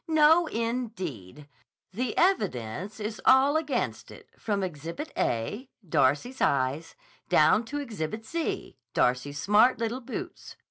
[0.07, 1.47] No, indeed!
[1.93, 6.95] The evidence is all against it from Exhibit A, Darcy's eyes,
[7.29, 10.55] down to Exhibit Z, Darcy's smart little boots.